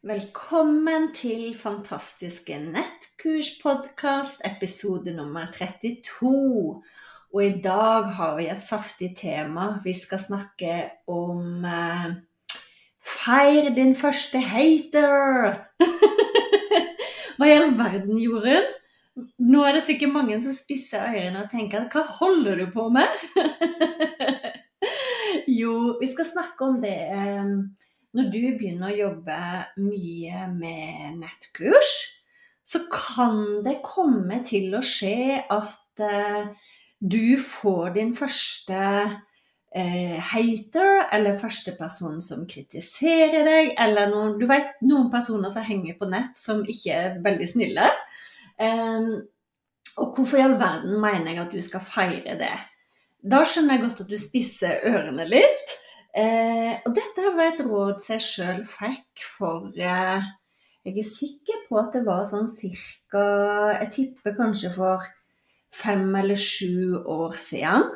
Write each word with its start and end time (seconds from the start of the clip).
Velkommen 0.00 1.10
til 1.12 1.50
Fantastiske 1.60 2.56
nettkurspodkast, 2.56 4.38
episode 4.48 5.12
nummer 5.12 5.50
32. 5.52 6.30
Og 7.34 7.42
i 7.44 7.50
dag 7.60 8.08
har 8.16 8.38
vi 8.38 8.46
et 8.48 8.64
saftig 8.64 9.10
tema. 9.18 9.66
Vi 9.84 9.92
skal 9.92 10.22
snakke 10.22 10.78
om 11.04 11.66
eh, 11.68 12.06
Feir 13.04 13.68
din 13.76 13.92
første 13.92 14.40
hater! 14.40 15.60
Hva 17.36 17.50
i 17.50 17.58
all 17.58 17.76
verden, 17.76 18.16
Jorunn? 18.24 18.72
Nå 19.52 19.66
er 19.68 19.76
det 19.76 19.84
sikkert 19.84 20.14
mange 20.16 20.40
som 20.40 20.56
spisser 20.56 21.12
øynene 21.12 21.44
og 21.44 21.52
tenker 21.52 21.90
hva 21.92 22.06
holder 22.08 22.64
du 22.64 22.72
på 22.72 22.88
med? 22.88 23.20
jo, 25.60 25.76
vi 26.00 26.08
skal 26.08 26.32
snakke 26.32 26.72
om 26.72 26.80
det. 26.80 26.96
Eh, 27.12 27.89
når 28.16 28.30
du 28.32 28.40
begynner 28.58 28.90
å 28.90 28.98
jobbe 28.98 29.38
mye 29.78 30.46
med 30.52 31.20
nettkurs, 31.20 31.90
så 32.66 32.84
kan 32.90 33.62
det 33.64 33.80
komme 33.86 34.42
til 34.46 34.74
å 34.78 34.82
skje 34.84 35.40
at 35.50 36.02
eh, 36.06 36.50
du 37.00 37.34
får 37.40 37.96
din 37.96 38.12
første 38.14 38.78
eh, 39.74 40.16
hater, 40.32 41.04
eller 41.14 41.40
første 41.40 41.74
person 41.78 42.20
som 42.22 42.46
kritiserer 42.50 43.46
deg, 43.46 43.74
eller 43.80 44.10
noen, 44.12 44.36
du 44.38 44.46
vet, 44.50 44.76
noen 44.86 45.10
personer 45.10 45.50
som 45.54 45.66
henger 45.66 45.98
på 45.98 46.10
nett 46.10 46.38
som 46.38 46.62
ikke 46.62 46.94
er 46.94 47.20
veldig 47.24 47.50
snille. 47.50 47.90
Eh, 48.60 49.12
og 50.00 50.14
hvorfor 50.14 50.38
i 50.38 50.46
all 50.46 50.58
verden 50.60 50.98
mener 51.02 51.32
jeg 51.32 51.42
at 51.42 51.54
du 51.54 51.62
skal 51.64 51.82
feire 51.82 52.38
det? 52.38 52.56
Da 53.20 53.42
skjønner 53.44 53.76
jeg 53.76 53.84
godt 53.84 54.04
at 54.04 54.12
du 54.12 54.18
spisser 54.18 54.86
ørene 54.88 55.26
litt. 55.28 55.74
Eh, 56.10 56.74
og 56.82 56.94
dette 56.96 57.30
var 57.36 57.52
et 57.52 57.60
råd 57.62 58.00
som 58.02 58.16
jeg 58.16 58.24
sjøl 58.24 58.62
fikk 58.66 59.22
for 59.36 59.68
eh, 59.78 60.24
Jeg 60.82 60.96
er 60.98 61.06
sikker 61.06 61.60
på 61.68 61.78
at 61.78 61.94
det 61.94 62.02
var 62.02 62.24
sånn 62.26 62.48
cirka 62.50 63.22
Jeg 63.76 63.90
tipper 63.94 64.34
kanskje 64.34 64.72
for 64.74 65.06
fem 65.70 66.08
eller 66.18 66.34
sju 66.34 66.98
år 66.98 67.36
siden. 67.38 67.86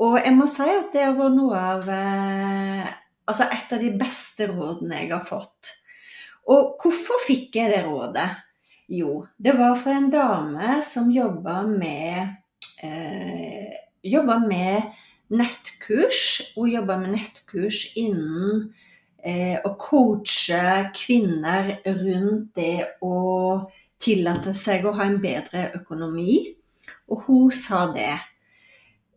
Og 0.00 0.16
jeg 0.22 0.32
må 0.38 0.48
si 0.48 0.64
at 0.64 0.88
det 0.96 1.10
var 1.18 1.34
noe 1.36 1.60
av 1.74 1.90
eh, 1.92 2.88
Altså 3.28 3.50
et 3.52 3.76
av 3.76 3.80
de 3.80 3.92
beste 3.96 4.48
rådene 4.48 5.02
jeg 5.02 5.12
har 5.12 5.24
fått. 5.24 5.70
Og 6.52 6.74
hvorfor 6.80 7.22
fikk 7.24 7.56
jeg 7.56 7.72
det 7.72 7.84
rådet? 7.86 8.28
Jo, 8.92 9.22
det 9.40 9.54
var 9.56 9.78
fra 9.80 9.94
en 9.96 10.10
dame 10.12 10.80
som 10.84 11.12
jobba 11.12 11.62
med 11.68 12.34
eh, 12.84 13.72
Jobba 14.04 14.36
med 14.44 14.90
nettkurs. 15.84 16.52
Hun 16.56 16.70
jobber 16.70 16.98
med 16.98 17.12
nettkurs 17.12 17.96
innen 17.96 18.72
eh, 19.22 19.58
å 19.64 19.74
coache 19.78 20.90
kvinner 20.94 21.80
rundt 21.84 22.54
det 22.54 22.98
å 23.02 23.70
tillate 23.98 24.54
seg 24.54 24.84
å 24.86 24.92
ha 24.92 25.04
en 25.04 25.20
bedre 25.20 25.72
økonomi. 25.74 26.54
Og 27.08 27.24
hun 27.26 27.50
sa 27.50 27.92
det. 27.92 28.18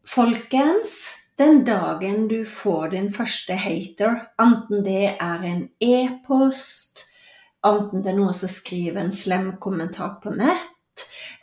Folkens, 0.07 1.16
den 1.38 1.63
dagen 1.66 2.27
du 2.27 2.45
får 2.45 2.89
din 2.91 3.11
første 3.11 3.53
hater, 3.53 4.29
enten 4.39 4.83
det 4.83 5.17
er 5.19 5.44
en 5.44 5.67
e-post, 5.79 7.06
enten 7.66 8.01
det 8.01 8.13
er 8.13 8.17
noen 8.17 8.33
som 8.33 8.50
skriver 8.50 9.03
en 9.03 9.11
slem 9.11 9.57
kommentar 9.59 10.17
på 10.23 10.31
nett, 10.31 10.76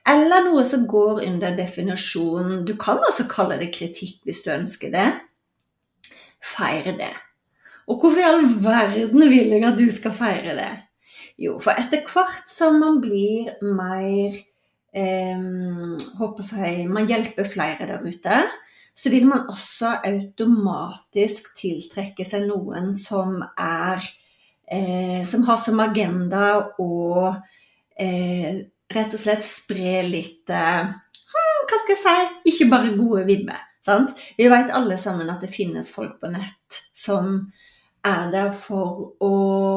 eller 0.09 0.44
noe 0.44 0.65
som 0.69 0.84
går 0.88 1.22
under 1.25 1.54
definisjonen 1.56 2.65
Du 2.69 2.75
kan 2.81 3.00
også 3.00 3.25
kalle 3.31 3.56
det 3.60 3.72
kritikk 3.72 4.20
hvis 4.26 4.42
du 4.44 4.50
ønsker 4.53 4.92
det. 4.92 5.06
Feire 6.44 6.92
det. 6.98 7.12
Og 7.88 8.00
hvorfor 8.00 8.20
i 8.20 8.26
all 8.26 8.44
verden 8.64 9.25
vil 9.31 9.54
jeg 9.56 9.64
at 9.64 9.78
du 9.78 9.87
skal 9.93 10.12
feire 10.16 10.56
det? 10.59 10.72
Jo, 11.41 11.56
for 11.59 11.76
etter 11.76 12.04
hvert 12.06 12.50
som 12.50 12.76
man 12.78 13.00
blir 13.03 13.50
mer 13.64 14.37
eh, 14.94 15.41
håper 16.20 16.50
jeg, 16.60 16.84
Man 16.88 17.09
hjelper 17.10 17.48
flere 17.48 17.88
der 17.88 18.04
ute, 18.04 18.44
så 18.94 19.10
vil 19.10 19.26
man 19.26 19.48
også 19.50 19.97
automatisk 20.06 21.50
tiltrekke 21.59 22.25
seg 22.28 22.47
noen 22.47 22.93
som 22.94 23.41
er 23.59 24.04
eh, 24.70 25.25
Som 25.26 25.48
har 25.48 25.59
som 25.64 25.82
agenda 25.82 26.47
å 26.78 27.32
eh, 27.98 28.62
rett 28.94 29.15
og 29.15 29.21
slett 29.21 29.44
spre 29.47 30.00
litt 30.06 30.50
eh, 30.53 30.84
hm, 30.87 31.60
Hva 31.69 31.81
skal 31.82 31.94
jeg 31.94 32.03
si 32.03 32.53
Ikke 32.53 32.71
bare 32.72 32.94
gode 32.97 33.25
vibber. 33.28 33.60
Sant? 33.84 34.15
Vi 34.38 34.49
vet 34.49 34.72
alle 34.72 34.97
sammen 35.00 35.28
at 35.32 35.44
det 35.44 35.53
finnes 35.53 35.91
folk 35.93 36.16
på 36.22 36.31
nett 36.32 36.81
som 36.97 37.37
er 38.05 38.31
der 38.32 38.53
for 38.56 39.15
å 39.25 39.34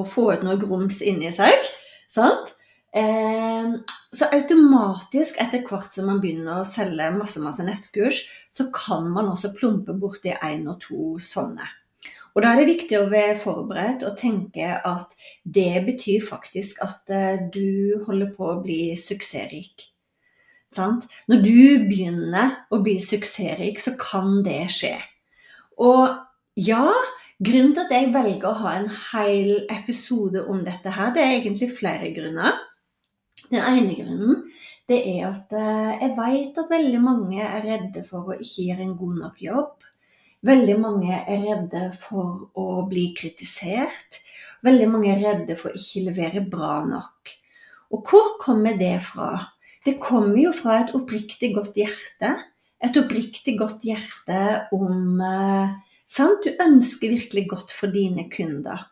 få 0.08 0.30
ut 0.36 0.46
noe 0.48 0.60
grums 0.60 1.02
inni 1.04 1.32
seg. 1.36 1.68
Sant? 2.12 2.54
Eh, 2.96 3.74
så 4.16 4.30
automatisk, 4.32 5.40
etter 5.44 5.64
hvert 5.68 5.94
som 5.94 6.08
man 6.10 6.22
begynner 6.24 6.62
å 6.62 6.68
selge 6.68 7.10
masse 7.16 7.42
masse 7.44 7.64
nettkurs, 7.68 8.24
så 8.56 8.70
kan 8.74 9.10
man 9.14 9.32
også 9.34 9.52
plumpe 9.56 9.96
borti 10.00 10.32
én 10.36 10.68
og 10.72 10.80
to 10.86 11.18
sånne. 11.22 11.68
Og 12.38 12.44
da 12.46 12.52
er 12.54 12.60
det 12.62 12.70
viktig 12.70 12.98
å 13.00 13.10
være 13.10 13.38
forberedt 13.42 14.04
og 14.06 14.18
tenke 14.20 14.76
at 14.86 15.16
det 15.42 15.82
betyr 15.88 16.22
faktisk 16.22 16.84
at 16.86 17.10
eh, 17.10 17.40
du 17.50 17.98
holder 18.06 18.30
på 18.38 18.52
å 18.52 18.60
bli 18.62 18.92
suksessrik. 19.02 19.88
Sant? 20.78 21.08
Når 21.26 21.42
du 21.42 21.88
begynner 21.88 22.54
å 22.70 22.84
bli 22.86 23.00
suksessrik, 23.02 23.82
så 23.82 23.96
kan 23.98 24.44
det 24.46 24.68
skje. 24.70 24.94
Og 25.82 26.14
ja, 26.62 26.86
grunnen 27.42 27.74
til 27.74 27.84
at 27.88 27.98
jeg 27.98 28.14
velger 28.14 28.52
å 28.52 28.62
ha 28.62 28.78
en 28.84 28.88
hel 29.10 29.52
episode 29.74 30.46
om 30.46 30.62
dette 30.68 30.94
her, 30.94 31.16
det 31.18 31.26
er 31.26 31.36
egentlig 31.40 31.74
flere 31.74 32.14
grunner. 32.14 32.62
Den 33.50 33.66
ene 33.66 33.98
grunnen 33.98 34.46
det 34.88 35.02
er 35.18 35.26
at 35.34 35.52
eh, 35.58 35.94
jeg 36.06 36.14
vet 36.22 36.62
at 36.62 36.70
veldig 36.72 37.00
mange 37.02 37.42
er 37.42 37.66
redde 37.66 38.06
for 38.06 38.30
å 38.30 38.38
ikke 38.38 38.70
gjøre 38.70 38.86
en 38.86 38.98
god 39.02 39.22
nok 39.26 39.42
jobb. 39.50 39.88
Veldig 40.48 40.78
mange 40.80 41.18
er 41.18 41.42
redde 41.44 41.90
for 41.98 42.48
å 42.56 42.86
bli 42.88 43.10
kritisert. 43.18 44.22
Veldig 44.64 44.88
mange 44.90 45.12
er 45.12 45.24
redde 45.24 45.58
for 45.60 45.74
å 45.74 45.80
ikke 45.80 46.06
levere 46.06 46.44
bra 46.46 46.80
nok. 46.88 47.34
Og 47.92 48.08
hvor 48.08 48.36
kommer 48.40 48.78
det 48.80 48.98
fra? 49.04 49.32
Det 49.84 49.98
kommer 50.04 50.40
jo 50.40 50.54
fra 50.56 50.82
et 50.82 50.94
oppriktig 50.96 51.54
godt 51.56 51.80
hjerte. 51.80 52.32
Et 52.84 53.00
oppriktig 53.00 53.58
godt 53.60 53.84
hjerte 53.88 54.40
om 54.76 55.20
eh, 55.24 55.76
sant? 56.08 56.46
Du 56.46 56.64
ønsker 56.64 57.16
virkelig 57.16 57.48
godt 57.52 57.74
for 57.74 57.92
dine 57.92 58.28
kunder. 58.32 58.86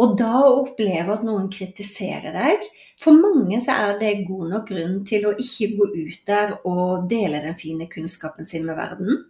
Og 0.00 0.16
da 0.18 0.32
å 0.40 0.62
oppleve 0.62 1.14
at 1.14 1.24
noen 1.24 1.50
kritiserer 1.52 2.32
deg 2.32 2.62
For 2.96 3.12
mange 3.12 3.58
så 3.60 3.74
er 3.76 3.98
det 4.00 4.22
god 4.24 4.46
nok 4.54 4.70
grunn 4.70 4.94
til 5.08 5.26
å 5.28 5.34
ikke 5.36 5.68
gå 5.76 5.88
ut 5.92 6.22
der 6.28 6.54
og 6.62 7.04
dele 7.10 7.42
den 7.44 7.58
fine 7.60 7.88
kunnskapen 7.92 8.48
sin 8.48 8.64
med 8.64 8.80
verden 8.80 9.20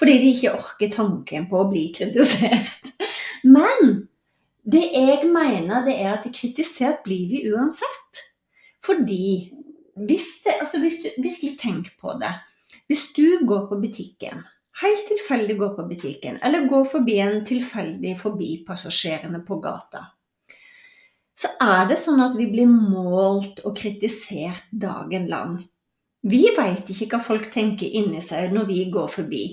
fordi 0.00 0.16
de 0.22 0.30
ikke 0.32 0.54
orker 0.56 0.92
tanken 0.94 1.48
på 1.50 1.58
å 1.60 1.68
bli 1.68 1.90
kritisert. 1.92 2.88
Men 3.44 4.06
det 4.64 4.86
jeg 4.94 5.28
mener, 5.28 5.84
det 5.84 5.96
er 6.00 6.14
at 6.14 6.28
kritisert 6.32 7.02
blir 7.04 7.26
vi 7.28 7.42
uansett. 7.52 8.22
Fordi 8.80 9.50
hvis, 10.00 10.30
det, 10.46 10.56
altså 10.62 10.80
hvis 10.80 11.02
du 11.02 11.10
virkelig 11.20 11.58
tenker 11.60 11.92
på 12.00 12.14
det 12.16 12.30
Hvis 12.88 13.10
du 13.12 13.44
går 13.46 13.66
på 13.68 13.76
butikken, 13.82 14.40
helt 14.80 15.02
tilfeldig 15.06 15.56
går 15.58 15.74
på 15.76 15.84
butikken, 15.90 16.38
eller 16.42 16.68
går 16.70 16.86
forbi 16.88 17.18
en 17.22 17.44
tilfeldig 17.46 18.16
forbipassasjerende 18.18 19.42
på 19.46 19.58
gata, 19.62 20.06
så 21.38 21.52
er 21.62 21.86
det 21.90 22.00
sånn 22.00 22.22
at 22.24 22.34
vi 22.38 22.48
blir 22.50 22.66
målt 22.70 23.62
og 23.64 23.76
kritisert 23.78 24.72
dagen 24.72 25.28
lang. 25.30 25.60
Vi 26.26 26.42
veit 26.56 26.90
ikke 26.90 27.14
hva 27.14 27.22
folk 27.24 27.46
tenker 27.52 27.86
inni 27.86 28.20
seg 28.24 28.50
når 28.52 28.66
vi 28.68 28.82
går 28.92 29.08
forbi. 29.08 29.44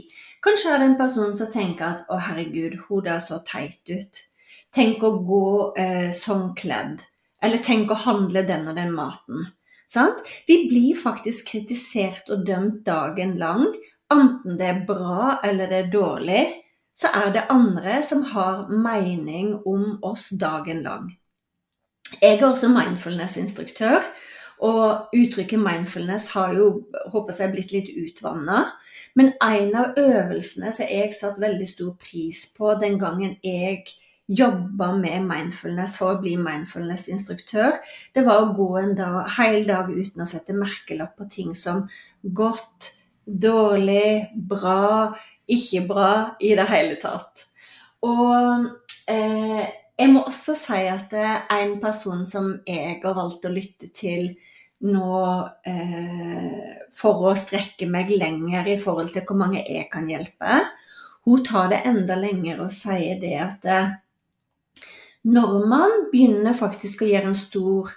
Kanskje 0.45 0.73
er 0.73 0.81
det 0.81 0.89
en 0.91 0.97
person 0.99 1.33
som 1.35 1.51
tenker 1.51 1.85
at 1.85 2.07
'å, 2.07 2.19
herregud, 2.21 2.77
hun 2.87 3.03
der 3.03 3.19
så 3.19 3.39
teit 3.45 3.81
ut'. 3.89 4.23
Tenk 4.73 5.03
å 5.03 5.17
gå 5.25 5.73
eh, 5.77 6.11
sånn 6.11 6.53
kledd. 6.55 7.01
Eller 7.41 7.57
tenk 7.57 7.91
å 7.91 8.01
handle 8.01 8.43
den 8.43 8.67
og 8.67 8.75
den 8.75 8.93
maten. 8.93 9.47
Sant? 9.87 10.19
Vi 10.47 10.67
blir 10.69 10.95
faktisk 10.99 11.47
kritisert 11.53 12.29
og 12.29 12.45
dømt 12.45 12.83
dagen 12.85 13.37
lang. 13.37 13.65
Enten 14.11 14.57
det 14.59 14.67
er 14.67 14.85
bra 14.87 15.39
eller 15.43 15.67
det 15.67 15.77
er 15.77 15.91
dårlig, 15.91 16.43
så 16.97 17.11
er 17.13 17.31
det 17.35 17.47
andre 17.53 18.01
som 18.03 18.23
har 18.23 18.67
mening 18.69 19.53
om 19.65 19.97
oss 20.03 20.29
dagen 20.29 20.81
lang. 20.83 21.11
Jeg 22.21 22.37
er 22.39 22.45
også 22.47 22.69
mindfulness-instruktør, 22.71 24.05
og 24.63 25.13
uttrykket 25.13 25.61
mindfulness 25.61 26.31
har 26.33 26.55
jo 26.57 26.69
håper 27.11 27.35
jeg, 27.37 27.53
blitt 27.53 27.73
litt 27.75 27.91
utvanna. 27.93 28.63
Men 29.17 29.33
en 29.43 29.75
av 29.77 29.97
øvelsene 29.99 30.71
som 30.73 30.89
jeg 30.89 31.13
satte 31.13 31.41
veldig 31.41 31.67
stor 31.69 31.93
pris 32.01 32.43
på 32.57 32.73
den 32.81 32.97
gangen 33.01 33.37
jeg 33.45 33.85
jobba 34.27 34.91
med 34.97 35.23
mindfulness 35.23 35.95
for 36.01 36.13
å 36.15 36.21
bli 36.21 36.35
mindfulness-instruktør, 36.41 37.77
det 38.13 38.25
var 38.27 38.43
å 38.43 38.53
gå 38.57 38.67
en 38.81 38.93
dag, 38.97 39.21
hel 39.37 39.61
dag 39.67 39.91
uten 39.93 40.23
å 40.23 40.27
sette 40.27 40.55
merkelapp 40.57 41.15
på 41.17 41.29
ting 41.31 41.53
som 41.55 41.85
godt, 42.21 42.91
dårlig, 43.25 44.27
bra, 44.35 45.15
ikke 45.47 45.85
bra 45.87 46.11
i 46.43 46.51
det 46.59 46.67
hele 46.67 46.97
tatt. 46.99 47.45
Og 48.03 48.67
eh, 49.07 49.63
jeg 49.97 50.11
må 50.11 50.25
også 50.27 50.57
si 50.59 50.83
at 50.91 51.15
er 51.15 51.47
en 51.61 51.79
person 51.81 52.25
som 52.27 52.51
jeg 52.67 52.99
har 53.03 53.15
valgt 53.17 53.47
å 53.47 53.53
lytte 53.53 53.89
til 53.95 54.35
nå 54.85 55.19
eh, 55.65 56.73
for 56.93 57.29
å 57.29 57.35
strekke 57.37 57.87
meg 57.89 58.11
lenger 58.13 58.67
i 58.69 58.77
forhold 58.81 59.09
til 59.13 59.25
hvor 59.25 59.39
mange 59.39 59.63
jeg 59.65 59.87
kan 59.91 60.09
hjelpe. 60.09 60.59
Hun 61.27 61.45
tar 61.45 61.71
det 61.73 61.81
enda 61.89 62.17
lenger 62.19 62.61
og 62.63 62.73
sier 62.73 63.17
det 63.21 63.33
at 63.41 63.65
eh, 63.67 63.95
når 65.27 65.55
man 65.67 65.95
begynner 66.11 66.55
faktisk 66.55 67.01
å 67.03 67.09
gjøre 67.09 67.33
en 67.33 67.39
stor 67.39 67.89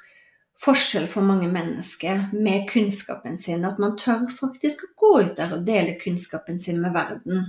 forskjell 0.61 1.07
for 1.09 1.25
mange 1.25 1.49
mennesker 1.53 2.27
med 2.35 2.67
kunnskapen 2.69 3.39
sin, 3.41 3.65
at 3.65 3.79
man 3.81 3.97
tør 4.01 4.27
faktisk 4.33 4.85
å 4.85 4.93
gå 4.99 5.13
ut 5.25 5.37
der 5.39 5.55
og 5.57 5.65
dele 5.69 5.97
kunnskapen 6.01 6.59
sin 6.61 6.81
med 6.83 6.97
verden, 6.97 7.47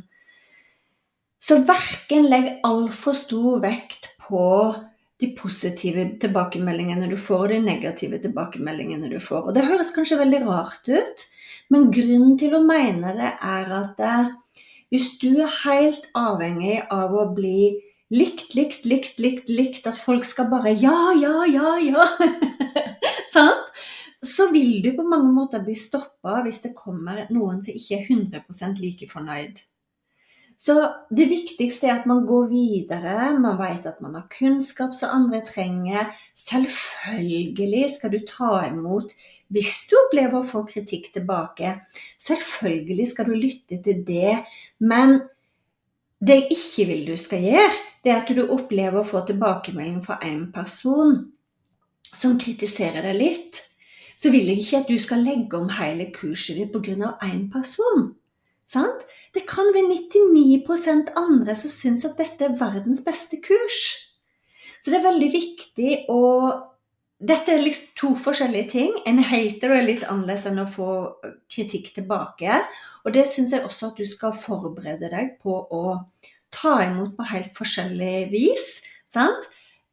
så 1.42 1.58
verken 1.66 2.28
legg 2.30 2.52
altfor 2.68 3.18
stor 3.18 3.62
vekt 3.64 4.12
på 4.22 4.44
de 5.22 5.30
positive 5.38 6.08
tilbakemeldingene 6.22 7.10
du 7.12 7.18
får, 7.20 7.46
og 7.46 7.54
de 7.54 7.60
negative 7.64 8.20
tilbakemeldingene 8.24 9.12
du 9.12 9.20
får. 9.22 9.50
Og 9.50 9.58
Det 9.58 9.68
høres 9.68 9.94
kanskje 9.96 10.20
veldig 10.22 10.42
rart 10.48 10.90
ut, 10.90 11.26
men 11.72 11.92
grunnen 11.94 12.36
til 12.42 12.58
å 12.58 12.64
mene 12.66 13.14
det 13.18 13.32
er 13.38 13.72
at 13.78 14.02
eh, 14.04 14.32
hvis 14.92 15.14
du 15.22 15.30
er 15.40 15.54
helt 15.62 16.10
avhengig 16.18 16.82
av 16.92 17.14
å 17.16 17.30
bli 17.36 17.78
likt, 18.12 18.56
likt, 18.58 18.84
likt, 18.86 19.20
likt, 19.24 19.50
likt, 19.50 19.88
at 19.88 20.00
folk 20.00 20.26
skal 20.28 20.50
bare 20.52 20.74
ja, 20.76 21.14
ja, 21.16 21.46
ja, 21.48 21.78
ja 21.80 22.08
Sant? 23.34 23.70
Så 24.22 24.52
vil 24.52 24.82
du 24.84 24.92
på 24.94 25.06
mange 25.08 25.32
måter 25.34 25.64
bli 25.66 25.74
stoppa 25.78 26.42
hvis 26.46 26.60
det 26.66 26.76
kommer 26.78 27.24
noen 27.34 27.64
som 27.66 27.74
ikke 27.74 28.02
er 28.02 28.10
100 28.12 28.82
like 28.84 29.08
fornøyd. 29.10 29.64
Så 30.62 30.76
det 31.10 31.26
viktigste 31.26 31.88
er 31.90 31.96
at 31.96 32.08
man 32.10 32.22
går 32.30 32.52
videre. 32.52 33.32
Man 33.42 33.58
vet 33.58 33.88
at 33.90 34.02
man 34.04 34.14
har 34.14 34.28
kunnskap 34.30 34.94
som 34.94 35.10
andre 35.16 35.40
trenger. 35.46 36.12
Selvfølgelig 36.38 37.88
skal 37.96 38.14
du 38.14 38.20
ta 38.30 38.68
imot 38.68 39.16
hvis 39.50 39.74
du 39.90 39.98
opplever 40.04 40.38
å 40.38 40.46
få 40.46 40.62
kritikk 40.70 41.10
tilbake. 41.16 41.74
Selvfølgelig 42.22 43.10
skal 43.10 43.32
du 43.32 43.40
lytte 43.40 43.82
til 43.82 44.06
det. 44.06 44.38
Men 44.78 45.24
det 46.22 46.38
jeg 46.44 46.60
ikke 46.60 46.88
vil 46.92 47.04
du 47.10 47.16
skal 47.18 47.42
gjøre, 47.50 47.74
det 48.06 48.14
er 48.14 48.22
at 48.22 48.30
du 48.30 48.46
opplever 48.46 49.02
å 49.02 49.08
få 49.08 49.26
tilbakemelding 49.26 50.00
fra 50.06 50.22
en 50.30 50.46
person 50.54 51.18
som 52.06 52.38
kritiserer 52.38 53.10
deg 53.10 53.18
litt. 53.18 53.64
Så 54.14 54.30
vil 54.30 54.54
jeg 54.54 54.62
ikke 54.62 54.86
at 54.86 54.94
du 54.94 55.02
skal 55.02 55.26
legge 55.26 55.58
om 55.58 55.74
hele 55.74 56.12
kurset 56.14 56.62
ditt 56.62 56.76
pga. 56.76 57.18
én 57.26 57.48
person. 57.50 58.12
Sant? 58.72 59.04
Det 59.36 59.44
kan 59.48 59.72
være 59.76 59.90
99 59.92 61.12
andre 61.20 61.56
som 61.56 61.72
syns 61.72 62.06
at 62.08 62.20
dette 62.20 62.48
er 62.48 62.58
verdens 62.60 63.04
beste 63.04 63.40
kurs. 63.44 63.80
Så 64.82 64.92
det 64.92 65.00
er 65.00 65.10
veldig 65.12 65.32
viktig 65.38 65.96
å 66.12 66.20
Dette 67.22 67.52
er 67.54 67.60
liksom 67.62 67.90
to 68.00 68.08
forskjellige 68.18 68.70
ting. 68.72 68.94
En 69.06 69.20
hater 69.22 69.76
er 69.76 69.84
litt 69.86 70.02
annerledes 70.10 70.48
enn 70.50 70.58
å 70.58 70.64
få 70.66 70.88
kritikk 71.54 71.92
tilbake. 71.94 72.56
Og 73.06 73.14
det 73.14 73.28
syns 73.30 73.54
jeg 73.54 73.62
også 73.62 73.92
at 73.92 74.00
du 74.02 74.08
skal 74.10 74.34
forberede 74.34 75.12
deg 75.12 75.36
på 75.44 75.54
å 75.54 75.84
ta 76.50 76.80
imot 76.82 77.14
på 77.20 77.28
helt 77.30 77.54
forskjellig 77.54 78.32
vis. 78.32 78.66
Sant? 79.14 79.46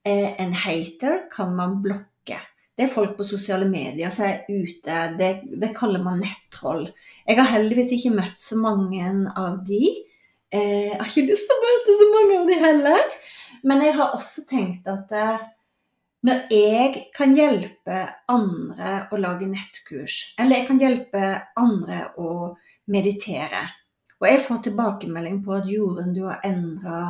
Eh, 0.09 0.41
en 0.41 0.57
hater 0.57 1.27
kan 1.29 1.53
man 1.59 1.83
blokke. 1.85 2.41
Det 2.79 2.85
er 2.87 2.93
folk 2.93 3.17
på 3.19 3.27
sosiale 3.27 3.67
medier 3.67 4.13
som 4.15 4.29
er 4.29 4.45
ute. 4.47 4.99
Det, 5.19 5.31
det 5.59 5.73
kaller 5.75 6.03
man 6.05 6.21
nettroll. 6.23 6.85
Jeg 7.27 7.41
har 7.41 7.51
heldigvis 7.51 7.91
ikke 7.97 8.15
møtt 8.15 8.39
så 8.39 8.59
mange 8.61 9.09
av 9.35 9.57
de. 9.67 9.81
Eh, 10.55 10.93
jeg 10.93 11.01
har 11.01 11.11
ikke 11.11 11.27
lyst 11.27 11.49
til 11.51 11.59
å 11.59 11.65
møte 11.65 11.97
så 11.99 12.07
mange 12.13 12.37
av 12.39 12.47
de 12.47 12.59
heller. 12.63 13.17
Men 13.67 13.83
jeg 13.83 13.97
har 13.99 14.15
også 14.15 14.45
tenkt 14.47 14.87
at 14.87 15.11
eh, 15.11 15.43
når 16.29 16.55
jeg 16.55 17.03
kan 17.19 17.35
hjelpe 17.35 18.05
andre 18.31 18.95
å 19.11 19.19
lage 19.23 19.51
nettkurs, 19.51 20.21
eller 20.39 20.61
jeg 20.61 20.69
kan 20.71 20.81
hjelpe 20.83 21.25
andre 21.59 22.01
å 22.19 22.31
meditere, 22.91 23.65
og 24.19 24.27
jeg 24.27 24.45
får 24.47 24.63
tilbakemelding 24.67 25.43
på 25.43 25.59
at 25.59 25.69
Jorunn, 25.71 26.15
du 26.15 26.25
har 26.27 26.47
endra 26.47 27.03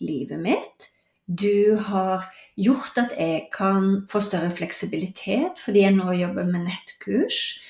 livet 0.00 0.40
mitt. 0.40 0.90
Du 1.30 1.76
har 1.78 2.24
gjort 2.58 2.96
at 2.98 3.12
jeg 3.14 3.44
kan 3.54 4.00
få 4.10 4.18
større 4.24 4.50
fleksibilitet 4.50 5.60
fordi 5.62 5.84
jeg 5.84 5.94
nå 5.94 6.10
jobber 6.18 6.48
med 6.48 6.64
nettkurs. 6.66 7.60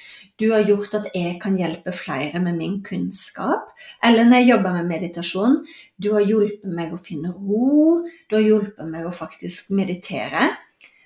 Du 0.41 0.47
har 0.55 0.65
gjort 0.65 0.95
at 0.97 1.11
jeg 1.13 1.35
kan 1.43 1.59
hjelpe 1.61 1.93
flere 1.93 2.41
med 2.41 2.57
min 2.57 2.79
kunnskap. 2.85 3.75
Eller 4.05 4.25
når 4.25 4.41
jeg 4.41 4.49
jobber 4.55 4.79
med 4.79 4.89
meditasjon, 4.89 5.59
du 6.01 6.15
har 6.15 6.25
hjulpet 6.25 6.73
meg 6.73 6.95
å 6.97 7.03
finne 7.05 7.35
ro. 7.35 8.01
Du 8.31 8.39
har 8.39 8.47
hjulpet 8.47 8.89
meg 8.89 9.05
å 9.05 9.13
faktisk 9.13 9.69
meditere. 9.77 10.49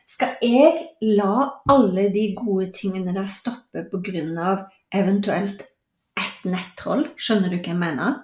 Skal 0.07 0.37
jeg 0.45 0.87
la 1.03 1.65
alle 1.73 2.07
de 2.15 2.29
gode 2.39 2.71
tingene 2.77 3.17
der 3.17 3.27
stoppe 3.27 3.83
pga. 3.91 4.69
eventuelt 4.95 5.67
et 6.15 6.45
nettroll? 6.47 7.09
Skjønner 7.17 7.51
du 7.51 7.59
hva 7.59 7.73
jeg 7.73 7.83
mener? 7.83 8.21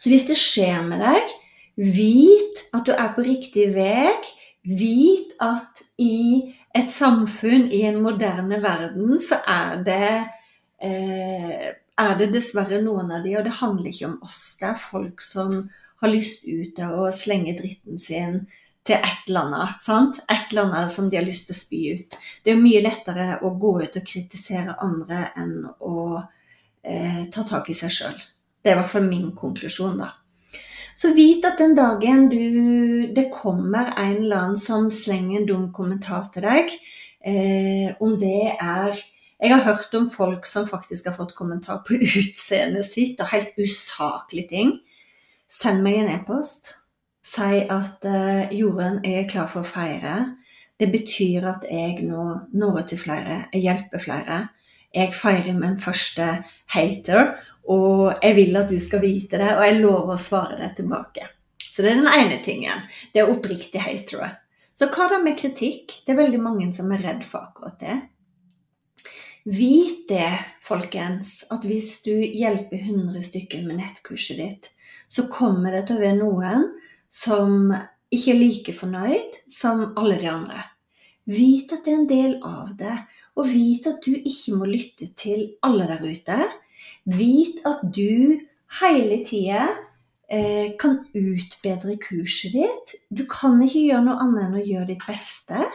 Så 0.00 0.08
hvis 0.08 0.28
det 0.30 0.40
skjer 0.40 0.80
med 0.88 1.04
deg, 1.04 1.34
vit 1.76 2.64
at 2.74 2.86
du 2.86 2.92
er 2.94 3.12
på 3.14 3.24
riktig 3.26 3.70
vei. 3.74 4.14
Vit 4.64 5.34
at 5.44 5.82
i 6.00 6.54
et 6.74 6.90
samfunn 6.90 7.68
i 7.72 7.84
en 7.86 8.00
moderne 8.02 8.58
verden, 8.62 9.18
så 9.20 9.38
er 9.46 9.82
det, 9.86 10.10
eh, 10.80 11.72
er 11.74 12.14
det 12.18 12.32
dessverre 12.32 12.80
noen 12.82 13.12
av 13.12 13.22
de, 13.22 13.36
og 13.36 13.44
det 13.44 13.60
handler 13.60 13.90
ikke 13.90 14.06
om 14.06 14.18
oss. 14.22 14.56
Det 14.58 14.68
er 14.70 14.80
folk 14.80 15.20
som 15.20 15.52
har 16.00 16.08
lyst 16.08 16.44
ut 16.44 16.78
av 16.82 16.98
å 16.98 17.12
slenge 17.12 17.56
dritten 17.58 17.98
sin 17.98 18.46
til 18.84 18.96
et 18.96 19.28
eller 19.28 19.46
annet. 19.46 19.84
Sant? 19.84 20.18
Et 20.28 20.50
eller 20.50 20.66
annet 20.66 20.90
som 20.92 21.08
de 21.10 21.16
har 21.16 21.24
lyst 21.24 21.48
til 21.48 21.54
å 21.54 21.60
spy 21.60 21.82
ut. 21.94 22.18
Det 22.44 22.52
er 22.52 22.60
mye 22.60 22.82
lettere 22.84 23.28
å 23.42 23.54
gå 23.60 23.76
ut 23.84 23.96
og 24.00 24.06
kritisere 24.06 24.76
andre 24.84 25.28
enn 25.40 25.56
å 25.80 25.96
eh, 26.82 27.24
ta 27.32 27.46
tak 27.48 27.70
i 27.70 27.78
seg 27.78 27.94
sjøl. 27.94 28.20
Det 28.60 28.72
er 28.72 28.76
i 28.76 28.80
hvert 28.80 28.92
fall 28.92 29.06
min 29.08 29.32
konklusjon, 29.36 29.98
da. 30.00 30.10
Så 30.94 31.10
vit 31.14 31.44
at 31.46 31.58
den 31.58 31.74
dagen 31.74 32.28
du, 32.30 33.08
det 33.14 33.30
kommer 33.34 33.92
en 33.98 34.20
eller 34.22 34.44
annen 34.44 34.58
som 34.58 34.90
slenger 34.94 35.40
en 35.40 35.48
dum 35.48 35.66
kommentar 35.74 36.28
til 36.32 36.46
deg, 36.46 36.70
eh, 37.26 37.90
om 38.00 38.16
det 38.20 38.54
er 38.54 39.02
Jeg 39.42 39.50
har 39.50 39.64
hørt 39.66 39.94
om 39.98 40.06
folk 40.08 40.46
som 40.46 40.64
faktisk 40.64 41.08
har 41.10 41.16
fått 41.16 41.34
kommentar 41.34 41.82
på 41.84 41.98
utseendet 42.22 42.86
sitt 42.86 43.18
og 43.20 43.28
helt 43.32 43.58
usaklige 43.58 44.48
ting. 44.48 44.70
Send 45.50 45.82
meg 45.82 45.98
en 45.98 46.12
e-post. 46.14 46.70
Si 47.24 47.60
at 47.68 48.06
uh, 48.06 48.46
Jorunn, 48.54 49.02
jeg 49.04 49.24
er 49.24 49.28
klar 49.28 49.50
for 49.50 49.64
å 49.64 49.68
feire. 49.68 50.14
Det 50.80 50.88
betyr 50.92 51.48
at 51.50 51.66
jeg 51.68 52.06
nå 52.06 52.24
når 52.54 52.78
ut 52.78 52.88
til 52.92 53.00
flere, 53.00 53.44
jeg 53.52 53.66
hjelper 53.66 54.02
flere. 54.02 54.38
Jeg 54.94 55.14
feirer 55.16 55.56
min 55.58 55.76
første 55.80 56.28
hater, 56.74 57.34
og 57.70 58.20
jeg 58.22 58.36
vil 58.36 58.60
at 58.60 58.70
du 58.70 58.78
skal 58.82 59.02
vite 59.02 59.40
det, 59.40 59.50
og 59.56 59.64
jeg 59.66 59.80
lover 59.80 60.14
å 60.14 60.20
svare 60.20 60.58
deg 60.60 60.76
tilbake. 60.78 61.28
Så 61.64 61.82
det 61.82 61.90
er 61.90 62.00
den 62.02 62.10
ene 62.12 62.40
tingen. 62.44 62.84
Det 63.12 63.22
er 63.22 63.30
oppriktig 63.32 63.82
hatere. 63.82 64.30
Så 64.78 64.88
hva 64.90 65.08
da 65.10 65.20
med 65.22 65.38
kritikk? 65.38 66.00
Det 66.04 66.14
er 66.14 66.20
veldig 66.22 66.42
mange 66.42 66.68
som 66.74 66.92
er 66.94 67.02
redd 67.02 67.24
for 67.26 67.48
akkurat 67.48 67.80
det. 67.82 67.96
Vit 69.44 70.06
det, 70.08 70.30
folkens, 70.64 71.42
at 71.52 71.66
hvis 71.68 71.98
du 72.06 72.14
hjelper 72.14 72.78
100 72.78 73.26
stykker 73.26 73.66
med 73.66 73.82
nettkurset 73.82 74.38
ditt, 74.40 74.70
så 75.08 75.26
kommer 75.30 75.74
det 75.74 75.84
til 75.88 75.98
å 75.98 76.04
være 76.04 76.20
noen 76.20 76.64
som 77.12 77.74
ikke 78.14 78.32
er 78.32 78.40
like 78.40 78.74
fornøyd 78.78 79.36
som 79.52 79.90
alle 80.00 80.16
de 80.22 80.30
andre. 80.30 80.62
Vit 81.28 81.72
at 81.72 81.84
det 81.84 81.92
er 81.92 82.00
en 82.00 82.08
del 82.08 82.34
av 82.44 82.72
det, 82.78 82.96
og 83.34 83.48
vit 83.50 83.86
at 83.90 84.04
du 84.04 84.12
ikke 84.14 84.58
må 84.58 84.68
lytte 84.70 85.10
til 85.18 85.46
alle 85.66 85.88
der 85.90 86.04
ute. 86.04 86.38
Vit 87.10 87.60
at 87.66 87.82
du 87.94 88.38
hele 88.80 89.18
tida 89.26 89.66
eh, 90.30 90.74
kan 90.80 91.00
utbedre 91.14 91.96
kurset 92.02 92.54
ditt. 92.54 92.94
Du 93.10 93.24
kan 93.30 93.58
ikke 93.62 93.86
gjøre 93.88 94.04
noe 94.06 94.20
annet 94.22 94.46
enn 94.46 94.60
å 94.60 94.64
gjøre 94.64 94.90
ditt 94.92 95.06
beste. 95.08 95.66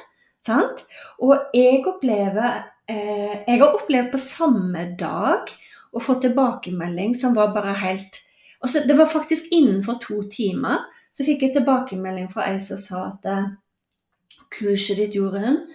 Sant? 0.46 0.86
Og 1.20 1.51
jeg 1.54 1.82
opplever 1.89 2.63
eh, 2.88 3.44
Jeg 3.44 3.60
har 3.60 3.75
opplevd 3.75 4.13
på 4.13 4.22
samme 4.24 4.86
dag 5.00 5.51
å 5.92 6.01
få 6.01 6.16
tilbakemelding 6.24 7.12
som 7.18 7.36
var 7.36 7.51
bare 7.51 7.75
helt 7.82 8.22
altså 8.63 8.86
Det 8.88 8.96
var 8.96 9.12
faktisk 9.12 9.51
innenfor 9.56 10.00
to 10.04 10.22
timer 10.32 10.86
så 11.16 11.25
fikk 11.28 11.44
jeg 11.44 11.58
tilbakemelding 11.58 12.30
fra 12.32 12.48
ei 12.48 12.60
som 12.63 12.80
sa 12.80 13.06
at 13.10 13.28
eh, 13.28 13.51
kurset 14.56 15.00
ditt, 15.01 15.18
Jorunn, 15.18 15.66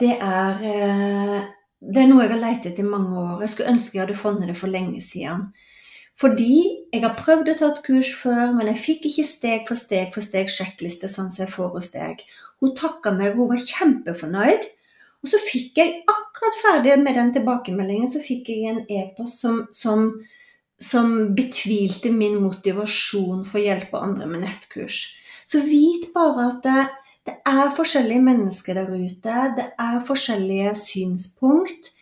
det 0.00 0.16
er 0.16 0.64
eh, 0.66 1.40
det 1.80 2.02
er 2.02 2.10
noe 2.10 2.26
jeg 2.26 2.34
har 2.34 2.42
lett 2.42 2.66
etter 2.68 2.84
i 2.84 2.90
mange 2.90 3.16
år. 3.16 3.40
Jeg 3.40 3.54
skulle 3.54 3.72
ønske 3.72 3.96
jeg 3.96 4.02
hadde 4.04 4.18
funnet 4.20 4.50
det 4.50 4.56
for 4.60 4.72
lenge 4.72 5.00
siden. 5.04 5.48
Fordi 6.20 6.56
jeg 6.92 7.00
har 7.00 7.16
prøvd 7.16 7.48
å 7.48 7.54
ta 7.56 7.70
et 7.70 7.80
kurs 7.86 8.10
før, 8.18 8.50
men 8.52 8.68
jeg 8.68 8.82
fikk 8.82 9.06
ikke 9.08 9.24
steg 9.24 9.62
for 9.68 9.80
steg 9.80 10.10
for 10.12 10.24
steg 10.24 10.50
sjekkliste 10.52 11.08
sånn 11.08 11.30
som 11.32 11.46
jeg 11.46 11.54
får 11.54 11.70
hos 11.78 11.88
deg. 11.94 12.20
Hun 12.60 12.74
takka 12.76 13.14
meg, 13.16 13.38
hun 13.38 13.48
var 13.54 13.62
kjempefornøyd. 13.64 14.66
Og 15.20 15.32
så 15.32 15.40
fikk 15.40 15.80
jeg, 15.80 15.96
akkurat 16.08 16.58
ferdig 16.60 16.98
med 17.00 17.16
den 17.16 17.32
tilbakemeldingen, 17.36 18.08
så 18.12 18.20
fikk 18.24 18.52
jeg 18.52 18.68
en 18.68 18.82
e-post 18.88 19.40
som, 19.40 19.62
som, 19.76 20.06
som, 20.80 21.32
betvilte 21.36 22.12
min 22.12 22.38
motivasjon 22.40 23.44
for 23.48 23.60
å 23.60 23.64
hjelpe 23.64 24.00
andre 24.00 24.28
med 24.28 24.44
nettkurs. 24.44 25.02
Så 25.48 25.60
vit 25.64 26.08
bare 26.16 26.50
at 26.50 26.68
det, 27.30 27.38
er 27.46 27.74
forskjellige 27.76 28.22
mennesker 28.22 28.74
der 28.80 28.90
ute. 28.90 29.36
Det 29.56 29.66
er 29.78 30.00
forskjellige 30.06 30.74
synspunkt. 30.78 31.92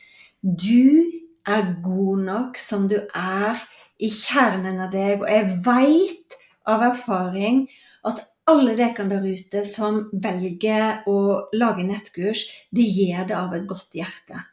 Du 0.42 1.04
er 1.47 1.75
god 1.85 2.25
nok 2.25 2.58
som 2.61 2.88
du 2.88 2.97
er 3.14 3.61
i 3.99 4.08
kjernen 4.12 4.80
av 4.85 4.92
deg, 4.94 5.23
og 5.23 5.28
jeg 5.28 5.61
veit 5.66 6.37
av 6.68 6.85
erfaring 6.92 7.64
at 8.06 8.23
alle 8.49 8.76
dere 8.78 9.04
der 9.11 9.25
ute 9.26 9.64
som 9.68 10.06
velger 10.12 11.02
å 11.11 11.18
lage 11.56 11.85
nettkurs, 11.85 12.47
de 12.73 12.85
gjør 12.87 13.28
det 13.28 13.37
av 13.37 13.56
et 13.56 13.66
godt 13.68 13.97
hjerte. 13.99 14.44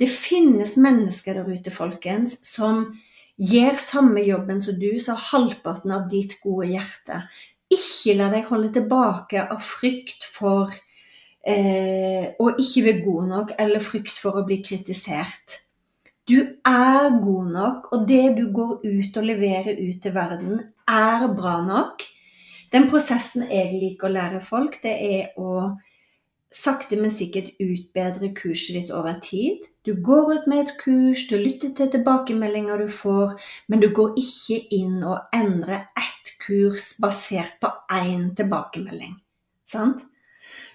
Det 0.00 0.08
finnes 0.08 0.76
mennesker 0.80 1.40
der 1.40 1.48
ute, 1.48 1.72
folkens, 1.74 2.38
som 2.46 2.86
gjør 3.36 3.76
samme 3.80 4.22
jobben 4.24 4.60
som 4.64 4.78
du, 4.78 4.92
så 5.00 5.16
halvparten 5.18 5.92
av 5.94 6.08
ditt 6.12 6.38
gode 6.44 6.70
hjerte. 6.72 7.24
Ikke 7.72 8.16
la 8.18 8.28
deg 8.32 8.48
holde 8.50 8.70
tilbake 8.74 9.42
av 9.42 9.60
frykt 9.64 10.26
for 10.28 10.72
eh, 11.46 12.32
å 12.36 12.48
ikke 12.52 12.86
være 12.88 13.04
god 13.06 13.28
nok, 13.32 13.52
eller 13.62 13.84
frykt 13.84 14.18
for 14.20 14.38
å 14.38 14.46
bli 14.48 14.60
kritisert. 14.64 15.60
Du 16.28 16.38
er 16.38 17.08
god 17.22 17.52
nok, 17.54 17.88
og 17.94 18.04
det 18.08 18.24
du 18.36 18.44
går 18.54 18.84
ut 18.84 19.16
og 19.18 19.26
leverer 19.26 19.80
ut 19.80 20.02
til 20.02 20.14
verden, 20.14 20.60
er 20.86 21.26
bra 21.34 21.56
nok. 21.66 22.04
Den 22.72 22.86
prosessen 22.88 23.48
jeg 23.50 23.72
liker 23.74 24.08
å 24.08 24.12
lære 24.14 24.42
folk, 24.44 24.78
det 24.84 24.92
er 24.92 25.40
å 25.40 25.72
sakte, 26.56 26.98
men 27.00 27.12
sikkert 27.14 27.52
utbedre 27.62 28.32
kurset 28.36 28.76
ditt 28.76 28.92
over 28.94 29.18
tid. 29.24 29.64
Du 29.86 29.94
går 29.94 30.32
ut 30.34 30.46
med 30.50 30.62
et 30.62 30.72
kurs, 30.78 31.26
du 31.28 31.36
lytter 31.40 31.72
til 31.76 31.90
tilbakemeldinger 31.92 32.84
du 32.84 32.88
får, 32.92 33.34
men 33.68 33.82
du 33.82 33.88
går 33.94 34.14
ikke 34.20 34.60
inn 34.76 35.00
og 35.02 35.34
endrer 35.34 35.88
ett 35.98 36.34
kurs 36.42 36.92
basert 37.02 37.58
på 37.62 37.70
én 37.94 38.30
tilbakemelding. 38.38 39.16
Sant? 39.66 40.04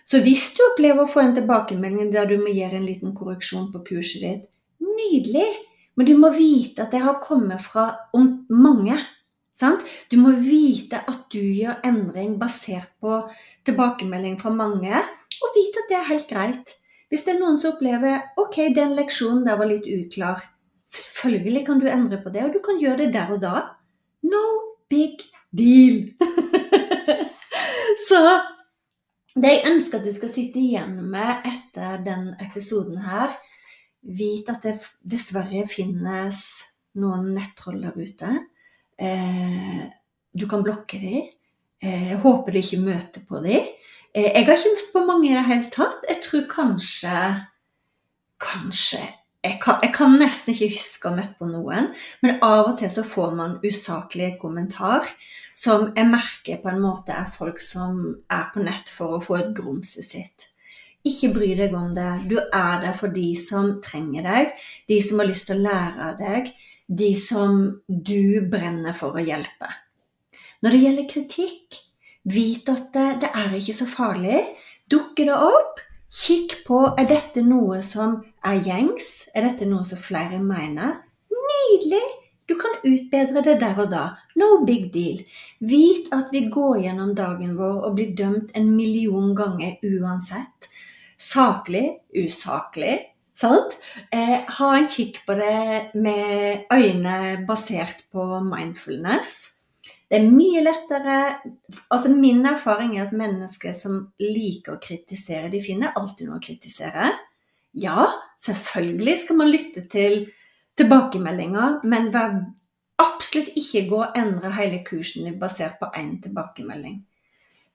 Så 0.07 0.21
hvis 0.23 0.53
du 0.55 0.63
opplever 0.69 1.03
å 1.03 1.11
få 1.11 1.23
en 1.23 1.35
tilbakemelding 1.35 2.11
der 2.13 2.29
du 2.29 2.37
må 2.39 2.51
gjøre 2.55 2.79
en 2.79 2.87
liten 2.87 3.15
korreksjon 3.15 3.71
på 3.73 3.83
kurset 3.89 4.23
ditt, 4.23 4.45
nydelig! 4.83 5.49
Men 5.97 6.05
du 6.05 6.13
må 6.19 6.29
vite 6.35 6.83
at 6.85 6.93
det 6.93 7.01
har 7.01 7.17
kommet 7.23 7.63
fra 7.63 7.89
mange. 8.53 8.95
Sant? 9.57 9.81
Du 10.11 10.19
må 10.21 10.35
vite 10.37 10.99
at 11.09 11.23
du 11.33 11.39
gjør 11.41 11.79
endring 11.87 12.35
basert 12.37 12.91
på 13.01 13.23
tilbakemelding 13.65 14.35
fra 14.41 14.51
mange, 14.53 14.99
og 15.41 15.55
vite 15.55 15.81
at 15.81 15.89
det 15.89 15.97
er 15.97 16.11
helt 16.11 16.27
greit. 16.29 16.75
Hvis 17.09 17.23
det 17.25 17.33
er 17.33 17.39
noen 17.41 17.57
som 17.57 17.73
opplever 17.73 18.37
ok, 18.37 18.67
den 18.75 18.93
leksjonen 18.97 19.47
der 19.47 19.57
var 19.57 19.69
litt 19.69 19.87
uklar, 19.89 20.43
selvfølgelig 20.93 21.63
kan 21.65 21.81
du 21.81 21.87
endre 21.89 22.19
på 22.21 22.33
det, 22.35 22.43
og 22.45 22.53
du 22.53 22.59
kan 22.63 22.77
gjøre 22.81 22.99
det 23.05 23.15
der 23.15 23.31
og 23.33 23.41
da. 23.41 23.55
No 24.27 24.43
big 24.91 25.23
deal. 25.49 26.03
Så 28.07 28.21
det 29.37 29.53
jeg 29.55 29.65
ønsker 29.71 29.99
at 29.99 30.05
du 30.05 30.13
skal 30.13 30.31
sitte 30.33 30.61
igjen 30.61 30.99
med 31.09 31.47
etter 31.49 31.97
den 32.05 32.29
episoden 32.45 33.01
her, 33.07 33.33
vit 34.05 34.49
at 34.53 34.61
det 34.63 34.77
dessverre 35.01 35.65
finnes 35.69 36.43
noen 36.97 37.33
nettroll 37.33 37.81
der 37.81 37.97
ute 37.97 38.35
du 38.97 40.45
kan 40.49 40.63
blokke 40.65 40.99
dem. 41.01 41.27
Eh, 41.83 42.09
jeg 42.11 42.17
håper 42.23 42.53
du 42.53 42.61
ikke 42.61 42.81
møter 42.81 43.23
på 43.29 43.41
dem. 43.43 43.69
Eh, 44.13 44.31
jeg 44.31 44.45
har 44.47 44.57
ikke 44.57 44.73
møtt 44.73 44.91
på 44.93 45.05
mange 45.05 45.29
i 45.29 45.35
det 45.35 45.45
hele 45.45 45.69
tatt. 45.73 46.09
Jeg 46.09 46.23
tror 46.25 46.49
kanskje 46.51 47.21
Kanskje 48.37 48.99
jeg 49.41 49.57
kan, 49.63 49.77
jeg 49.81 49.93
kan, 49.95 50.15
nesten 50.19 50.51
ikke 50.51 50.73
huske 50.75 51.07
å 51.07 51.13
ha 51.13 51.17
møtt 51.17 51.37
på 51.39 51.47
noen, 51.47 51.87
men 52.21 52.39
av 52.43 52.67
og 52.67 52.73
til 52.77 52.89
så 52.91 53.03
får 53.05 53.31
man 53.37 53.55
usaklige 53.63 54.35
kommentar 54.41 55.07
som 55.57 55.87
jeg 55.95 56.09
merker 56.09 56.59
på 56.61 56.69
en 56.69 56.81
måte 56.83 57.15
er 57.15 57.29
folk 57.31 57.61
som 57.63 58.01
er 58.33 58.49
på 58.53 58.65
nett 58.65 58.91
for 58.91 59.15
å 59.15 59.21
få 59.23 59.37
et 59.39 59.53
grumset 59.57 60.05
sitt. 60.05 60.49
Ikke 61.07 61.31
bry 61.37 61.53
deg 61.57 61.73
om 61.77 61.93
det. 61.95 62.09
Du 62.27 62.35
er 62.41 62.83
der 62.83 62.97
for 62.97 63.13
de 63.13 63.29
som 63.39 63.77
trenger 63.81 64.27
deg, 64.27 64.51
de 64.89 64.99
som 65.05 65.23
har 65.23 65.29
lyst 65.31 65.47
til 65.49 65.61
å 65.61 65.65
lære 65.69 66.09
av 66.11 66.19
deg, 66.19 66.51
de 66.87 67.11
som 67.19 67.59
du 67.87 68.41
brenner 68.49 68.95
for 68.95 69.17
å 69.17 69.23
hjelpe. 69.23 69.69
Når 70.63 70.73
det 70.73 70.83
gjelder 70.83 71.09
kritikk, 71.11 71.81
vit 72.27 72.69
at 72.71 72.89
det, 72.93 73.07
det 73.23 73.31
er 73.35 73.57
ikke 73.57 73.75
så 73.77 73.87
farlig. 73.89 74.39
Dukker 74.89 75.27
det 75.29 75.35
opp, 75.35 75.81
kikk 76.13 76.61
på 76.67 76.83
er 76.97 77.09
dette 77.09 77.43
noe 77.45 77.81
som 77.85 78.21
er 78.47 78.61
gjengs, 78.65 79.27
er 79.35 79.49
dette 79.49 79.67
noe 79.67 79.85
som 79.87 79.99
flere 79.99 80.39
mener. 80.41 81.03
Nydelig! 81.31 82.05
Du 82.47 82.55
kan 82.55 82.79
utbedre 82.87 83.41
det 83.43 83.57
der 83.59 83.79
og 83.83 83.89
da. 83.91 84.03
No 84.39 84.63
big 84.63 84.87
deal. 84.93 85.19
Vit 85.59 86.07
at 86.15 86.31
vi 86.31 86.45
går 86.47 86.85
gjennom 86.85 87.11
dagen 87.15 87.57
vår 87.59 87.81
og 87.83 87.97
blir 87.97 88.13
dømt 88.15 88.53
en 88.55 88.69
million 88.71 89.33
ganger 89.35 89.75
uansett. 89.83 90.69
Saklig, 91.19 91.97
usaklig, 92.15 93.01
Sant? 93.37 93.75
Eh, 94.09 94.39
ha 94.49 94.69
en 94.73 94.87
kikk 94.89 95.21
på 95.27 95.35
det 95.37 95.93
med 95.93 96.65
øyne 96.73 97.45
basert 97.45 98.01
på 98.11 98.25
mindfulness. 98.41 99.35
Det 100.07 100.17
er 100.17 100.29
mye 100.31 100.63
lettere 100.63 101.17
altså 101.91 102.09
Min 102.15 102.45
erfaring 102.47 102.95
er 102.97 103.05
at 103.05 103.15
mennesker 103.15 103.75
som 103.75 103.99
liker 104.23 104.77
å 104.77 104.81
kritisere, 104.81 105.51
de 105.51 105.61
finner 105.61 105.93
alltid 105.99 106.29
noe 106.29 106.39
å 106.39 106.43
kritisere. 106.43 107.11
Ja, 107.77 108.07
selvfølgelig 108.41 109.17
skal 109.21 109.41
man 109.43 109.51
lytte 109.51 109.83
til 109.91 110.23
tilbakemeldinger, 110.79 111.81
men 111.85 112.09
vær 112.13 112.39
absolutt 112.97 113.53
ikke 113.59 113.85
gå 113.91 113.99
og 114.01 114.17
endre 114.17 114.49
hele 114.57 114.81
kursen 114.87 115.27
basert 115.37 115.77
på 115.81 115.91
én 115.99 116.15
tilbakemelding. 116.23 117.03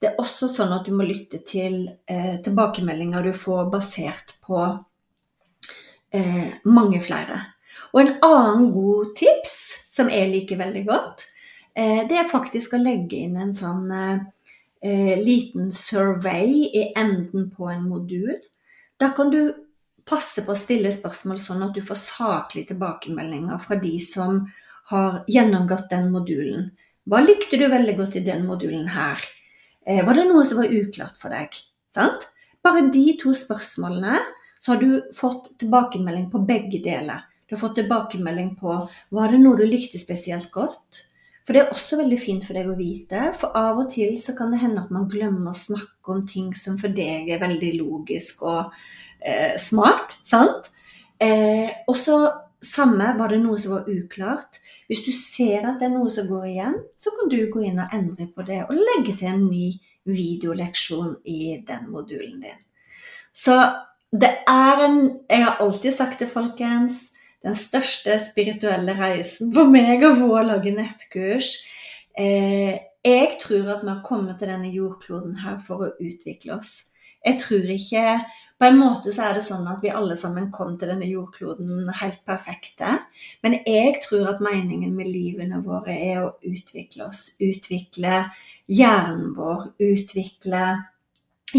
Det 0.02 0.11
er 0.11 0.19
også 0.19 0.49
sånn 0.50 0.73
at 0.75 0.88
du 0.88 0.97
må 0.97 1.07
lytte 1.07 1.38
til 1.47 1.85
eh, 2.11 2.40
tilbakemeldinger 2.42 3.28
du 3.28 3.37
får 3.37 3.69
basert 3.71 4.35
på 4.42 4.64
eh, 6.14 6.54
mange 6.64 7.00
flere. 7.04 7.40
Og 7.92 8.00
en 8.02 8.14
annen 8.25 8.71
god 8.75 9.12
tips, 9.19 9.57
som 9.92 10.11
jeg 10.12 10.31
liker 10.31 10.61
veldig 10.61 10.85
godt, 10.88 11.26
eh, 11.75 12.04
det 12.09 12.19
er 12.19 12.31
faktisk 12.31 12.75
å 12.75 12.83
legge 12.83 13.25
inn 13.26 13.37
en 13.37 13.52
sånn 13.57 13.90
eh, 13.92 15.19
liten 15.21 15.73
survey 15.73 16.69
i 16.73 16.87
enden 16.97 17.50
på 17.52 17.69
en 17.73 17.85
modul. 17.88 18.37
Da 19.00 19.12
kan 19.16 19.31
du 19.31 19.54
passe 20.09 20.42
på 20.45 20.54
å 20.54 20.59
stille 20.59 20.90
spørsmål 20.95 21.38
sånn 21.38 21.62
at 21.69 21.76
du 21.76 21.83
får 21.85 22.00
saklige 22.00 22.73
tilbakemeldinger 22.73 23.61
fra 23.62 23.78
de 23.81 23.95
som 24.02 24.45
har 24.90 25.23
gjennomgått 25.31 25.90
den 25.92 26.11
modulen. 26.14 26.71
Hva 27.09 27.23
likte 27.23 27.59
du 27.59 27.66
veldig 27.71 27.95
godt 27.99 28.19
i 28.19 28.25
den 28.26 28.45
modulen 28.47 28.88
her? 28.95 29.23
Eh, 29.87 30.02
var 30.07 30.19
det 30.19 30.28
noe 30.28 30.45
som 30.47 30.61
var 30.62 30.71
uklart 30.71 31.19
for 31.19 31.35
deg? 31.35 31.54
Sant? 31.95 32.28
Bare 32.62 32.87
de 32.95 33.04
to 33.19 33.35
spørsmålene 33.35 34.21
så 34.62 34.73
har 34.73 34.83
du 34.83 35.14
fått 35.16 35.50
tilbakemelding 35.59 36.28
på 36.31 36.42
begge 36.47 36.78
deler. 36.85 37.25
Du 37.47 37.57
har 37.57 37.61
fått 37.64 37.81
tilbakemelding 37.81 38.54
på 38.61 38.76
var 39.11 39.33
det 39.33 39.40
noe 39.42 39.59
du 39.59 39.66
likte 39.66 39.99
spesielt 40.00 40.50
godt. 40.54 41.02
For 41.42 41.54
det 41.54 41.64
er 41.64 41.73
også 41.75 41.99
veldig 41.99 42.19
fint 42.23 42.45
for 42.47 42.54
deg 42.54 42.69
å 42.71 42.78
vite, 42.78 43.33
for 43.35 43.57
av 43.59 43.81
og 43.83 43.88
til 43.90 44.14
så 44.21 44.37
kan 44.38 44.52
det 44.54 44.61
hende 44.62 44.85
at 44.85 44.92
man 44.95 45.09
glemmer 45.11 45.50
å 45.50 45.59
snakke 45.59 46.14
om 46.14 46.23
ting 46.31 46.52
som 46.54 46.76
for 46.78 46.95
deg 46.95 47.33
er 47.35 47.42
veldig 47.42 47.73
logisk 47.81 48.45
og 48.47 48.71
eh, 49.19 49.59
smart. 49.59 50.14
sant? 50.23 50.71
Eh, 51.19 51.83
og 51.90 51.99
så 51.99 52.21
samme 52.62 53.11
var 53.19 53.35
det 53.35 53.40
noe 53.42 53.59
som 53.59 53.75
var 53.75 53.90
uklart. 53.90 54.61
Hvis 54.87 55.02
du 55.02 55.11
ser 55.11 55.66
at 55.66 55.83
det 55.83 55.88
er 55.88 55.97
noe 55.97 56.11
som 56.14 56.31
går 56.31 56.47
igjen, 56.52 56.78
så 56.95 57.11
kan 57.19 57.33
du 57.33 57.40
gå 57.50 57.66
inn 57.66 57.83
og 57.83 57.97
endre 57.99 58.31
på 58.31 58.47
det 58.47 58.62
og 58.69 58.78
legge 58.78 59.16
til 59.19 59.33
en 59.33 59.47
ny 59.49 59.73
videoleksjon 60.07 61.16
i 61.26 61.57
den 61.66 61.90
modulen 61.90 62.38
din. 62.47 62.61
Så 63.35 63.59
det 64.12 64.31
er 64.49 64.85
en 64.85 65.00
Jeg 65.31 65.45
har 65.45 65.61
alltid 65.61 65.92
sagt 65.97 66.21
det, 66.21 66.28
folkens. 66.31 67.11
Den 67.42 67.57
største 67.59 68.21
spirituelle 68.23 68.95
reisen 68.95 69.50
for 69.54 69.71
meg 69.73 70.04
å 70.07 70.14
få 70.14 70.42
lage 70.47 70.71
nettkurs. 70.75 71.57
Eh, 72.14 72.76
jeg 73.02 73.33
tror 73.40 73.73
at 73.73 73.83
vi 73.83 73.90
har 73.90 74.04
kommet 74.07 74.38
til 74.38 74.52
denne 74.52 74.71
jordkloden 74.71 75.40
her 75.42 75.57
for 75.64 75.83
å 75.83 75.95
utvikle 75.99 76.59
oss. 76.61 76.85
Jeg 77.25 77.40
tror 77.42 77.69
ikke 77.78 78.07
På 78.62 78.69
en 78.69 78.76
måte 78.78 79.11
så 79.11 79.25
er 79.26 79.33
det 79.35 79.40
sånn 79.42 79.64
at 79.66 79.81
vi 79.83 79.90
alle 79.90 80.14
sammen 80.14 80.52
kom 80.54 80.76
til 80.78 80.92
denne 80.92 81.09
jordkloden 81.09 81.88
helt 81.99 82.21
perfekte. 82.23 82.92
Men 83.42 83.57
jeg 83.66 83.97
tror 84.04 84.28
at 84.31 84.45
meningen 84.45 84.92
med 84.95 85.09
livene 85.11 85.59
våre 85.64 85.97
er 85.97 86.21
å 86.23 86.28
utvikle 86.47 87.09
oss. 87.09 87.25
Utvikle 87.42 88.21
hjernen 88.71 89.33
vår. 89.35 89.66
Utvikle 89.83 90.62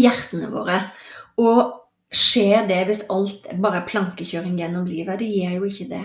hjertene 0.00 0.48
våre. 0.54 0.78
Og 1.44 1.83
skjer 2.16 2.68
det 2.68 2.82
hvis 2.88 3.06
alt 3.12 3.48
bare 3.60 3.82
er 3.82 3.88
plankekjøring 3.88 4.58
gjennom 4.60 4.86
livet? 4.88 5.20
Det 5.20 5.30
gjør 5.30 5.58
jo 5.58 5.70
ikke 5.70 5.88
det. 5.92 6.04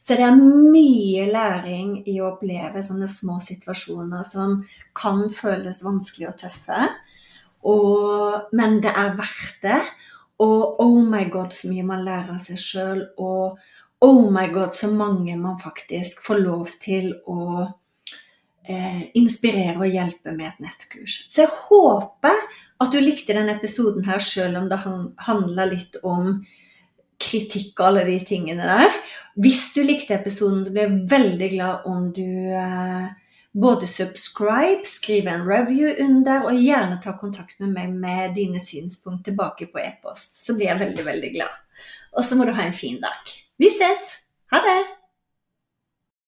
Så 0.00 0.14
det 0.14 0.24
er 0.28 0.38
mye 0.38 1.26
læring 1.32 1.96
i 2.06 2.18
å 2.20 2.32
oppleve 2.32 2.82
sånne 2.86 3.08
små 3.10 3.40
situasjoner 3.42 4.22
som 4.26 4.60
kan 4.96 5.24
føles 5.34 5.82
vanskelig 5.84 6.28
og 6.30 6.36
tøffe. 6.44 6.84
Og, 7.66 8.52
men 8.54 8.78
det 8.84 8.92
er 8.94 9.16
verdt 9.18 9.58
det. 9.64 9.80
Og 10.38 10.78
oh 10.84 11.00
my 11.02 11.24
god, 11.32 11.50
så 11.50 11.70
mye 11.70 11.86
man 11.86 12.04
lærer 12.06 12.36
av 12.36 12.42
seg 12.44 12.62
sjøl. 12.62 13.02
Og 13.18 13.58
oh 14.06 14.30
my 14.30 14.46
god, 14.54 14.76
så 14.78 14.90
mange 14.92 15.34
man 15.40 15.58
faktisk 15.58 16.22
får 16.26 16.42
lov 16.44 16.70
til 16.78 17.10
å 17.26 17.66
eh, 18.68 19.02
inspirere 19.18 19.80
og 19.82 19.90
hjelpe 19.90 20.34
med 20.36 20.52
et 20.52 20.64
nettkurs. 20.68 21.24
Så 21.26 21.42
jeg 21.42 21.56
håper 21.66 22.38
at 22.78 22.94
du 22.94 23.00
likte 23.02 23.34
denne 23.34 23.56
episoden 23.56 24.06
her, 24.06 24.22
sjøl 24.22 24.56
om 24.60 24.68
det 24.70 24.80
handla 25.26 25.66
litt 25.68 25.98
om 26.06 26.38
kritikk 27.18 27.80
og 27.80 27.88
alle 27.90 28.04
de 28.06 28.18
tingene 28.26 28.66
der. 28.68 28.98
Hvis 29.38 29.72
du 29.74 29.82
likte 29.86 30.14
episoden, 30.14 30.64
så 30.64 30.74
blir 30.74 30.86
jeg 30.86 31.08
veldig 31.10 31.48
glad 31.54 31.88
om 31.90 32.10
du 32.14 32.54
eh, 32.54 33.08
både 33.58 33.88
subscribe, 33.90 34.86
skrive 34.86 35.34
en 35.34 35.46
review 35.46 35.90
under, 36.04 36.46
og 36.46 36.62
gjerne 36.62 37.00
ta 37.02 37.16
kontakt 37.18 37.58
med 37.62 37.74
meg 37.74 37.96
med 37.98 38.36
dine 38.38 38.62
synspunkt 38.62 39.26
tilbake 39.26 39.70
på 39.72 39.82
e-post. 39.82 40.38
Så 40.38 40.54
blir 40.58 40.70
jeg 40.70 40.82
veldig, 40.84 41.08
veldig 41.10 41.32
glad. 41.34 41.82
Og 42.18 42.24
så 42.24 42.38
må 42.38 42.46
du 42.46 42.54
ha 42.54 42.66
en 42.66 42.76
fin 42.76 43.02
dag. 43.02 43.34
Vi 43.58 43.70
ses! 43.74 44.16
Ha 44.54 44.62
det! 44.64 44.97